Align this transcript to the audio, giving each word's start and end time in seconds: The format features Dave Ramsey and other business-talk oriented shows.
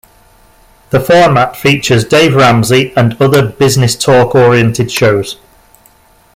The 0.89 0.99
format 0.99 1.55
features 1.55 2.03
Dave 2.03 2.33
Ramsey 2.33 2.91
and 2.97 3.15
other 3.21 3.47
business-talk 3.47 4.33
oriented 4.33 4.89
shows. 4.89 5.37